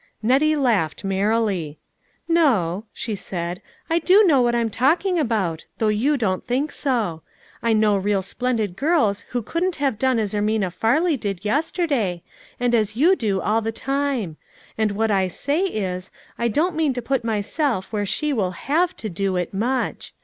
[0.23, 1.77] Nettie laughed merrily."
[2.27, 6.71] No," she said," I do know what I am talking about, though you don't think
[6.71, 7.21] so;
[7.61, 12.23] I know real splendid girls who couldn't have done as Ermina Farley did yester day,
[12.59, 14.37] and as you do all the time;
[14.75, 18.95] and what I say is, I don't mean to put myself where she will have
[18.97, 20.15] to do it, much.